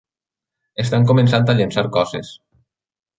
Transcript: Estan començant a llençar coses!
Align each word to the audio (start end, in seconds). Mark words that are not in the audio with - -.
Estan 0.83 1.05
començant 1.11 1.45
a 1.53 1.57
llençar 1.59 1.83
coses! 1.99 2.33